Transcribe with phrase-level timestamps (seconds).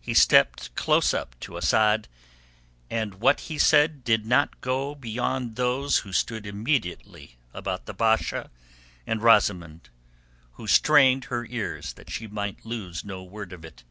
[0.00, 2.06] He stepped close up to Asad,
[2.88, 8.52] and what he said did not go beyond those who stood immediately about the Basha
[9.04, 9.90] and Rosamund,
[10.52, 13.82] who strained her ears that she might lose no word of it.